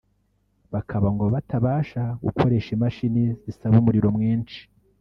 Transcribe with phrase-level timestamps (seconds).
[0.73, 4.59] bakaba ngo batabasha gukoresha imashini zisaba umuriro mwinshi